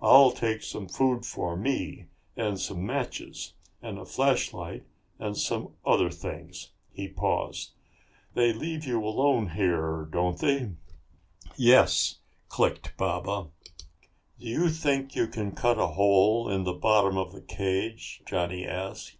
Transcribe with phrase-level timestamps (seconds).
[0.00, 4.84] I'll take some food for me and some matches and a flashlight
[5.18, 7.72] and some other things." He paused.
[8.34, 10.70] "They leave you alone in here, don't they?"
[11.56, 13.48] "Yes," clicked Baba.
[14.38, 18.64] "Do you think you can cut a hole in the bottom of the cage?" Johnny
[18.64, 19.18] asked.